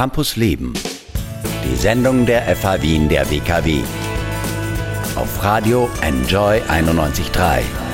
[0.00, 0.72] Campus Leben.
[1.62, 3.80] Die Sendung der FH Wien der WKW.
[5.14, 7.89] Auf Radio Enjoy 91.3.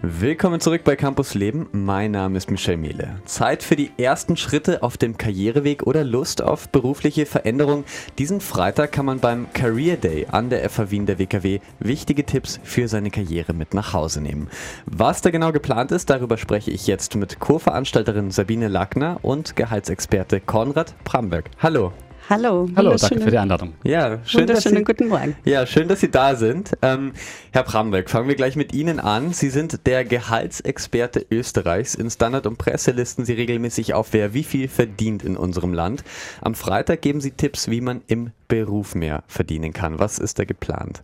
[0.00, 1.68] Willkommen zurück bei Campus Leben.
[1.72, 3.20] Mein Name ist Michel Mehle.
[3.24, 7.82] Zeit für die ersten Schritte auf dem Karriereweg oder Lust auf berufliche Veränderung.
[8.16, 12.60] Diesen Freitag kann man beim Career Day an der FH Wien der WKW wichtige Tipps
[12.62, 14.48] für seine Karriere mit nach Hause nehmen.
[14.86, 20.40] Was da genau geplant ist, darüber spreche ich jetzt mit Co-Veranstalterin Sabine Lackner und Gehaltsexperte
[20.40, 21.50] Konrad Bramberg.
[21.58, 21.92] Hallo.
[22.30, 22.68] Hallo.
[22.76, 23.72] Hallo, danke für die Einladung.
[23.84, 25.34] Ja, schön, dass Sie, guten Morgen.
[25.46, 26.72] Ja, schön, dass Sie da sind.
[26.82, 27.12] Ähm,
[27.52, 29.32] Herr Bramberg, fangen wir gleich mit Ihnen an.
[29.32, 31.94] Sie sind der Gehaltsexperte Österreichs.
[31.94, 36.04] In Standard- und Presse listen Sie regelmäßig auf, wer wie viel verdient in unserem Land.
[36.42, 39.98] Am Freitag geben Sie Tipps, wie man im Beruf mehr verdienen kann.
[39.98, 41.02] Was ist da geplant?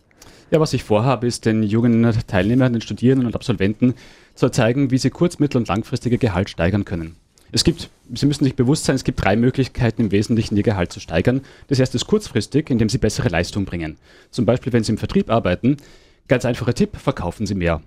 [0.51, 3.95] Ja, was ich vorhabe, ist den jungen Teilnehmern, den Studierenden und Absolventen
[4.35, 7.15] zu zeigen, wie sie kurz-, mittel- und langfristige Gehalt steigern können.
[7.55, 10.91] Es gibt, Sie müssen sich bewusst sein, es gibt drei Möglichkeiten im Wesentlichen, Ihr Gehalt
[10.91, 11.39] zu steigern.
[11.69, 13.95] Das erste ist kurzfristig, indem Sie bessere Leistung bringen.
[14.29, 15.77] Zum Beispiel, wenn Sie im Vertrieb arbeiten,
[16.27, 17.81] ganz einfacher Tipp, verkaufen Sie mehr.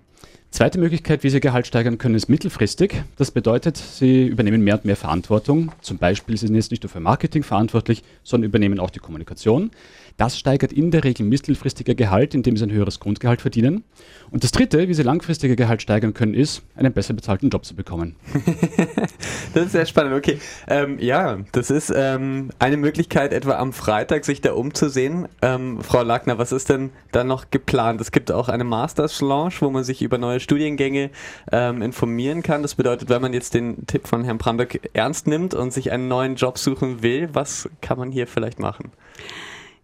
[0.51, 3.05] Zweite Möglichkeit, wie Sie Gehalt steigern können, ist mittelfristig.
[3.17, 5.73] Das bedeutet, Sie übernehmen mehr und mehr Verantwortung.
[5.83, 9.71] Zum Beispiel sind Sie jetzt nicht nur für Marketing verantwortlich, sondern übernehmen auch die Kommunikation.
[10.19, 13.85] Das steigert in der Regel mittelfristiger Gehalt, indem sie ein höheres Grundgehalt verdienen.
[14.33, 17.77] Und das dritte, wie sie langfristiger Gehalt steigern können, ist, einen besser bezahlten Job zu
[17.77, 18.17] bekommen.
[19.55, 20.17] das ist sehr spannend.
[20.17, 25.29] Okay, ähm, ja, das ist ähm, eine Möglichkeit, etwa am Freitag sich da umzusehen.
[25.41, 28.01] Ähm, Frau Lackner, was ist denn da noch geplant?
[28.01, 31.11] Es gibt auch eine Masters Launch, wo man sich über neue Studiengänge
[31.53, 32.63] ähm, informieren kann.
[32.63, 36.09] Das bedeutet, wenn man jetzt den Tipp von Herrn Bramberg ernst nimmt und sich einen
[36.09, 38.91] neuen Job suchen will, was kann man hier vielleicht machen?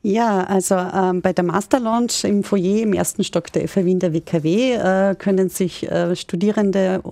[0.02, 4.00] Ja, also ähm, bei der Master Launch im Foyer im ersten Stock der FH Wien
[4.00, 7.02] der WKW äh, können sich äh, Studierende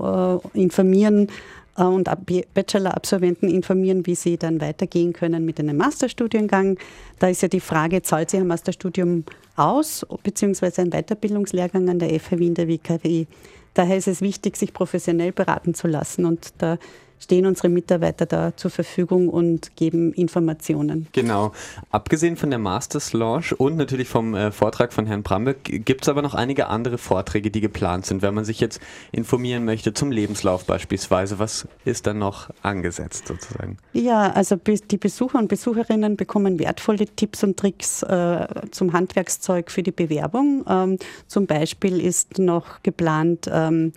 [0.54, 1.28] äh, informieren
[1.76, 2.08] und
[2.54, 6.78] Bachelor-Absolventen informieren, wie sie dann weitergehen können mit einem Masterstudiengang.
[7.18, 9.24] Da ist ja die Frage, zahlt sich ein Masterstudium
[9.56, 13.26] aus, beziehungsweise ein Weiterbildungslehrgang an der FH Wien der WKW.
[13.74, 16.78] Daher ist es wichtig, sich professionell beraten zu lassen und da
[17.22, 21.06] stehen unsere Mitarbeiter da zur Verfügung und geben Informationen.
[21.12, 21.52] Genau.
[21.90, 26.08] Abgesehen von der Masters Launch und natürlich vom äh, Vortrag von Herrn Bramberg gibt es
[26.08, 28.22] aber noch einige andere Vorträge, die geplant sind.
[28.22, 28.80] Wenn man sich jetzt
[29.12, 33.76] informieren möchte zum Lebenslauf beispielsweise, was ist dann noch angesetzt sozusagen?
[33.92, 39.82] Ja, also die Besucher und Besucherinnen bekommen wertvolle Tipps und Tricks äh, zum Handwerkszeug für
[39.82, 40.64] die Bewerbung.
[40.68, 43.92] Ähm, zum Beispiel ist noch geplant, ähm,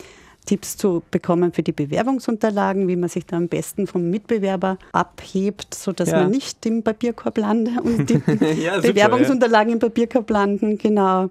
[0.45, 5.73] Tipps zu bekommen für die Bewerbungsunterlagen, wie man sich da am besten vom Mitbewerber abhebt,
[5.73, 6.21] sodass ja.
[6.21, 8.13] man nicht im Papierkorb landet und die
[8.61, 9.73] ja, super, Bewerbungsunterlagen ja.
[9.73, 10.77] im Papierkorb landen.
[10.77, 11.29] Genau.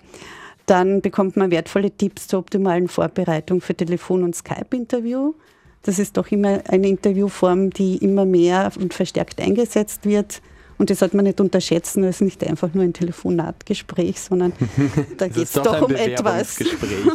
[0.67, 5.35] Dann bekommt man wertvolle Tipps zur optimalen Vorbereitung für Telefon- und Skype-Interview.
[5.83, 10.41] Das ist doch immer eine Interviewform, die immer mehr und verstärkt eingesetzt wird.
[10.79, 14.53] Und das sollte man nicht unterschätzen, es ist nicht einfach nur ein Telefonatgespräch, sondern
[15.19, 16.59] da geht es doch, doch um etwas.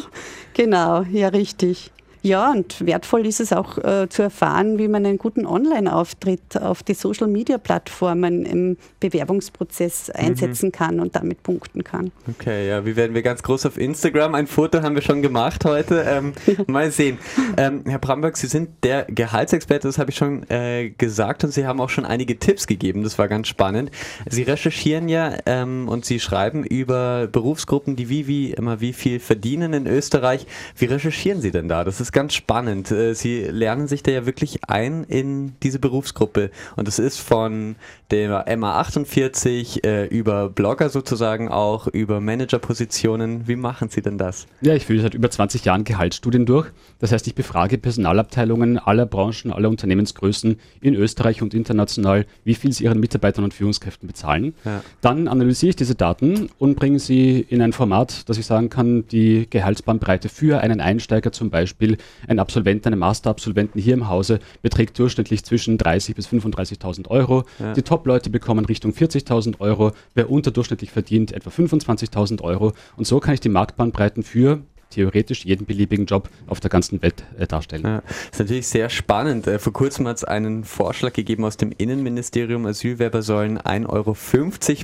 [0.54, 1.92] genau, ja, richtig.
[2.22, 6.84] Ja, und wertvoll ist es auch äh, zu erfahren, wie man einen guten Online-Auftritt auf
[6.84, 10.26] die Social-Media-Plattformen im Bewerbungsprozess mhm.
[10.26, 10.72] einsetzen mhm.
[10.74, 12.12] kann und damit punkten kann.
[12.28, 14.36] Okay, ja, wie werden wir ganz groß auf Instagram?
[14.36, 16.06] Ein Foto haben wir schon gemacht heute.
[16.08, 16.34] Ähm,
[16.68, 17.20] mal sehen.
[17.56, 21.66] Ähm, Herr Bramberg, Sie sind der Gehaltsexperte, das habe ich schon äh, gesagt und Sie
[21.66, 23.04] haben auch schon einige Tipps gegeben.
[23.04, 23.92] Das war ganz spannend.
[24.30, 29.20] Sie recherchieren ja ähm, und Sie schreiben über Berufsgruppen, die wie, wie immer wie viel
[29.22, 30.46] verdienen in Österreich.
[30.76, 31.86] Wie recherchieren Sie denn da?
[31.86, 32.90] Das ist ist ganz spannend.
[32.90, 36.50] Äh, Sie lernen sich da ja wirklich ein in diese Berufsgruppe.
[36.76, 37.76] Und es ist von
[38.10, 43.48] der MA48 äh, über Blogger sozusagen auch, über Managerpositionen.
[43.48, 44.48] Wie machen Sie denn das?
[44.62, 46.72] Ja, ich führe seit über 20 Jahren Gehaltsstudien durch.
[46.98, 52.74] Das heißt, ich befrage Personalabteilungen aller Branchen, aller Unternehmensgrößen in Österreich und international, wie viel
[52.74, 54.56] sie ihren Mitarbeitern und Führungskräften bezahlen.
[54.66, 54.82] Ja.
[55.02, 59.08] Dann analysiere ich diese Daten und bringe sie in ein Format, dass ich sagen kann,
[59.10, 64.98] die Gehaltsbandbreite für einen Einsteiger zum Beispiel ein Absolvent, einen Masterabsolventen hier im Hause beträgt
[65.00, 67.44] durchschnittlich zwischen 30.000 bis 35.000 Euro.
[67.60, 67.74] Ja.
[67.74, 72.74] Die Top-Leute bekommen Richtung 40.000 Euro, wer unterdurchschnittlich verdient etwa 25.000 Euro.
[72.98, 77.24] Und so kann ich die Marktbandbreiten für theoretisch jeden beliebigen Job auf der ganzen Welt
[77.38, 77.84] äh, darstellen.
[77.84, 78.02] Ja,
[78.32, 79.48] ist natürlich sehr spannend.
[79.48, 84.16] Äh, vor kurzem hat es einen Vorschlag gegeben aus dem Innenministerium, Asylwerber sollen 1,50 Euro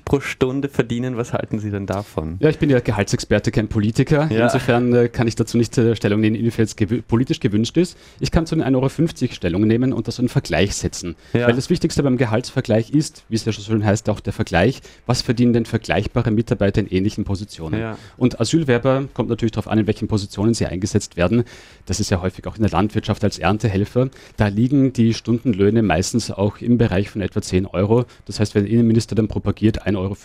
[0.06, 1.18] pro Stunde verdienen.
[1.18, 2.38] Was halten Sie denn davon?
[2.40, 4.30] Ja, ich bin ja Gehaltsexperte, kein Politiker.
[4.32, 4.46] Ja.
[4.46, 7.98] Insofern äh, kann ich dazu nicht äh, Stellung nehmen, inwiefern es gewü politisch gewünscht ist.
[8.20, 11.16] Ich kann zu den 1,50 Euro Stellung nehmen und das in Vergleich setzen.
[11.34, 11.48] Ja.
[11.48, 14.82] Weil das Wichtigste beim Gehaltsvergleich ist, wie es ja schon schön heißt, auch der Vergleich.
[15.06, 17.80] Was verdienen denn vergleichbare Mitarbeiter in ähnlichen Positionen?
[17.80, 17.98] Ja.
[18.18, 21.46] Und Asylwerber kommt natürlich darauf an, in welcher welchen Positionen sie eingesetzt werden.
[21.86, 24.10] Das ist ja häufig auch in der Landwirtschaft als Erntehelfer.
[24.36, 28.06] Da liegen die Stundenlöhne meistens auch im Bereich von etwa 10 Euro.
[28.26, 30.16] Das heißt, wenn der Innenminister dann propagiert 1,50 Euro,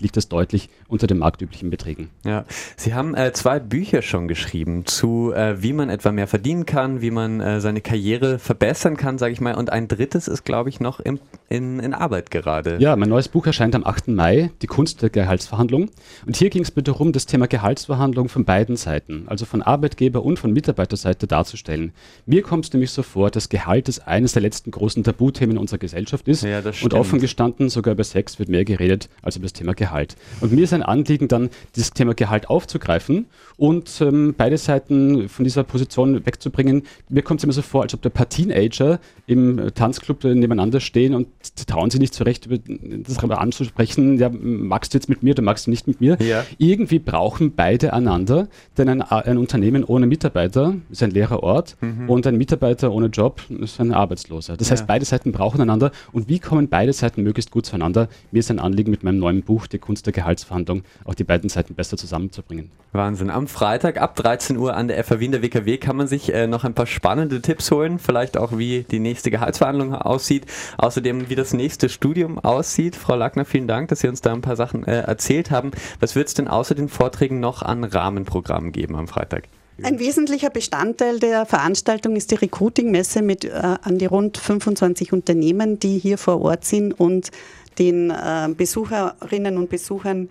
[0.00, 2.10] liegt das deutlich unter den marktüblichen Beträgen.
[2.24, 2.44] Ja,
[2.76, 7.00] Sie haben äh, zwei Bücher schon geschrieben zu, äh, wie man etwa mehr verdienen kann,
[7.00, 9.54] wie man äh, seine Karriere verbessern kann, sage ich mal.
[9.54, 11.18] Und ein drittes ist, glaube ich, noch im,
[11.48, 12.76] in, in Arbeit gerade.
[12.78, 14.08] Ja, mein neues Buch erscheint am 8.
[14.08, 15.90] Mai, Die Kunst der Gehaltsverhandlung.
[16.26, 20.22] Und hier ging es mir darum, das Thema Gehaltsverhandlung von beiden Seiten, also von Arbeitgeber-
[20.22, 21.92] und von Mitarbeiterseite darzustellen.
[22.26, 25.78] Mir kommt es nämlich so vor, dass Gehalt ist eines der letzten großen Tabuthemen unserer
[25.78, 26.42] Gesellschaft ist.
[26.42, 30.16] Ja, und offen gestanden, sogar über Sex wird mehr geredet als über das Thema Gehalt.
[30.40, 33.26] Und mir ist ein Anliegen dann, dieses Thema Gehalt aufzugreifen
[33.56, 36.82] und ähm, beide Seiten von dieser Position wegzubringen.
[37.08, 41.14] Mir kommt es immer so vor, als ob der paar Teenager im Tanzclub nebeneinander stehen
[41.14, 41.28] und
[41.66, 45.70] trauen sie nicht zurecht, das anzusprechen, ja, magst du jetzt mit mir oder magst du
[45.70, 46.16] nicht mit mir?
[46.20, 46.44] Ja.
[46.58, 48.48] Irgendwie brauchen beide einander,
[48.78, 52.08] denn ein, ein Unternehmen ohne Mitarbeiter ist ein leerer Ort mhm.
[52.08, 54.56] und ein Mitarbeiter ohne Job ist ein Arbeitsloser.
[54.56, 54.86] Das heißt, ja.
[54.86, 58.08] beide Seiten brauchen einander und wie kommen beide Seiten möglichst gut zueinander?
[58.32, 61.48] Mir ist ein Anliegen mit meinem neuen Buch, Die Kunst der Gehaltsverhandlung, auch die beiden
[61.48, 62.70] Seiten besser zusammenzubringen.
[62.92, 63.30] Wahnsinn.
[63.30, 66.46] Am Freitag ab 13 Uhr an der FA Wien der WKW kann man sich äh,
[66.46, 70.46] noch ein paar spannende Tipps holen, vielleicht auch wie die nächste Gehaltsverhandlung aussieht,
[70.78, 72.96] außerdem wie das nächste Studium aussieht.
[72.96, 75.70] Frau Lackner, vielen Dank, dass Sie uns da ein paar Sachen äh, erzählt haben.
[76.00, 79.44] Was wird es denn außer den Vorträgen noch an Rahmenprogrammen geben am Freitag?
[79.82, 85.78] Ein wesentlicher Bestandteil der Veranstaltung ist die Recruiting-Messe mit äh, an die rund 25 Unternehmen,
[85.78, 87.30] die hier vor Ort sind und
[87.78, 90.30] den äh, Besucherinnen und Besuchern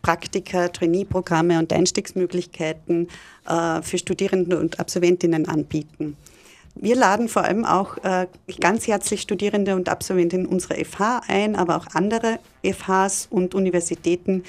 [0.00, 3.08] Praktika, Trainee-Programme und Einstiegsmöglichkeiten
[3.46, 6.16] äh, für Studierende und Absolventinnen anbieten.
[6.74, 8.26] Wir laden vor allem auch äh,
[8.60, 14.44] ganz herzlich Studierende und Absolventinnen unserer FH ein, aber auch andere FHs und Universitäten,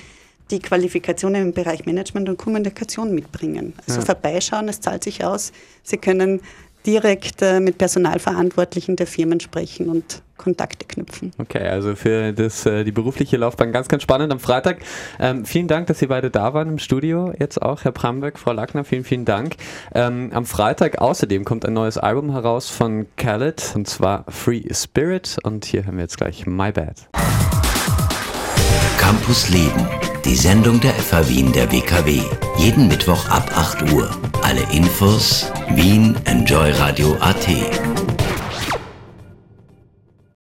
[0.52, 3.74] die Qualifikationen im Bereich Management und Kommunikation mitbringen.
[3.88, 4.06] Also ja.
[4.06, 5.52] vorbeischauen, es zahlt sich aus.
[5.84, 6.42] Sie können
[6.86, 11.34] direkt äh, mit Personalverantwortlichen der Firmen sprechen und Kontakte knüpfen.
[11.38, 14.80] Okay, also für das, äh, die berufliche Laufbahn ganz, ganz spannend am Freitag.
[15.20, 17.34] Ähm, vielen Dank, dass Sie beide da waren im Studio.
[17.38, 19.56] Jetzt auch Herr Bramberg, Frau Lackner, vielen, vielen Dank.
[19.94, 25.38] Ähm, am Freitag außerdem kommt ein neues Album heraus von Khaled und zwar Free Spirit
[25.44, 27.10] und hier hören wir jetzt gleich My Bad.
[28.98, 29.88] Campus Leben,
[30.26, 32.22] die Sendung der FH Wien der WKW.
[32.58, 34.10] Jeden Mittwoch ab 8 Uhr.
[34.42, 37.48] Alle Infos Wien Enjoy Radio AT.